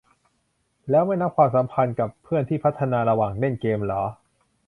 [0.89, 4.03] แล้วไม่นับความสัมพันธ์กับเพื่อนที่พัฒนาระหว่างเล่นเกมเหรอ?